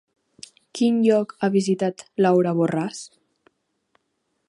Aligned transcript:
Quin 0.79 0.97
lloc 1.09 1.35
ha 1.47 1.51
visitat 1.57 2.03
Laura 2.27 2.55
Borràs? 2.63 3.07